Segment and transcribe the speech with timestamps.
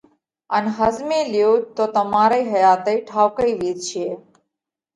[0.55, 4.05] ان ۿزمي ليو تو تمارئِي حياتئِي ٺائُوڪئِي وِيتشي۔